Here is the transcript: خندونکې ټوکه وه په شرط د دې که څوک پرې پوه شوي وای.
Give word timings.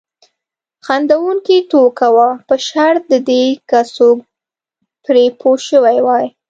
خندونکې 0.85 1.55
ټوکه 1.69 2.07
وه 2.15 2.29
په 2.47 2.55
شرط 2.67 3.03
د 3.11 3.13
دې 3.29 3.43
که 3.69 3.79
څوک 3.95 4.17
پرې 5.03 5.25
پوه 5.39 5.57
شوي 5.69 5.99
وای. 6.05 6.25